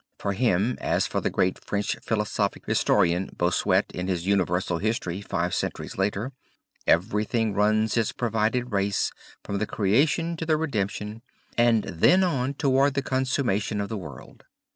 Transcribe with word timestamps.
For 0.17 0.33
him, 0.33 0.79
as 0.81 1.05
for 1.05 1.21
the 1.21 1.29
great 1.29 1.63
French 1.63 1.95
philosophic 2.01 2.65
historian 2.65 3.29
Bossuet 3.37 3.91
in 3.91 4.07
his 4.07 4.25
Universal 4.25 4.79
History 4.79 5.21
five 5.21 5.53
centuries 5.53 5.95
later, 5.95 6.31
everything 6.87 7.53
runs 7.53 7.95
its 7.97 8.11
provided 8.11 8.71
race 8.71 9.11
from 9.43 9.59
the 9.59 9.67
creation 9.67 10.35
to 10.37 10.45
the 10.47 10.57
redemption 10.57 11.21
and 11.55 11.83
then 11.83 12.23
on 12.23 12.55
toward 12.55 12.95
the 12.95 13.03
consummation 13.03 13.79
of 13.79 13.89
the 13.89 13.95
world. 13.97 14.45